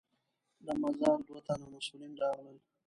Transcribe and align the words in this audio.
د 0.65 0.67
مزار 0.81 1.19
دوه 1.27 1.39
تنه 1.47 1.65
مسوولین 1.73 2.13
راغلل. 2.21 2.57